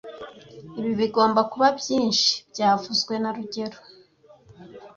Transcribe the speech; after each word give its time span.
Ibi 0.79 0.91
bigomba 0.99 1.41
kuba 1.51 1.67
byinshi 1.79 2.31
byavuzwe 2.51 3.13
na 3.21 3.29
rugero 3.35 3.77